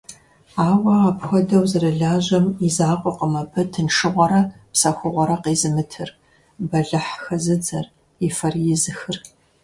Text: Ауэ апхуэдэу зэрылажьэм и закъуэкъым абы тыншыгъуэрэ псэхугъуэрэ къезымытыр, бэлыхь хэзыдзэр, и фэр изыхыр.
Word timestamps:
Ауэ 0.69 0.93
апхуэдэу 1.09 1.63
зэрылажьэм 1.71 2.45
и 2.67 2.69
закъуэкъым 2.75 3.33
абы 3.41 3.61
тыншыгъуэрэ 3.71 4.41
псэхугъуэрэ 4.73 5.35
къезымытыр, 5.43 6.09
бэлыхь 6.69 7.11
хэзыдзэр, 7.23 7.85
и 8.25 8.27
фэр 8.37 8.55
изыхыр. 8.73 9.17